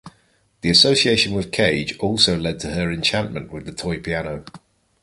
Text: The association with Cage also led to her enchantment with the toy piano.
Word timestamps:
The 0.61 0.71
association 0.71 1.35
with 1.35 1.51
Cage 1.51 1.95
also 1.99 2.35
led 2.35 2.59
to 2.61 2.71
her 2.71 2.91
enchantment 2.91 3.51
with 3.51 3.67
the 3.67 3.71
toy 3.71 3.99
piano. 3.99 4.43